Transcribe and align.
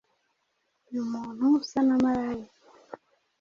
Uyu 0.89 1.01
muntu 1.13 1.43
usa 1.59 1.79
na 1.87 1.95
Malayika 2.03 2.57